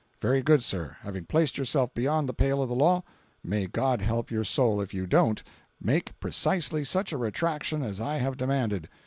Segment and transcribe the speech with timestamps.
[0.19, 0.97] "Very good, sir.
[1.01, 3.03] Having placed yourself beyond the pale of the law,
[3.43, 5.43] may God help your soul if you DON'T
[5.79, 8.89] make precisely such a retraction as I have demanded.